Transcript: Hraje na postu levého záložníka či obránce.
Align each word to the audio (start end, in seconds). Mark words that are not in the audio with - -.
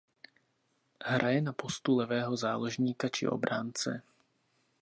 Hraje 1.03 1.41
na 1.41 1.53
postu 1.53 1.95
levého 1.97 2.37
záložníka 2.37 3.09
či 3.09 3.27
obránce. 3.27 4.01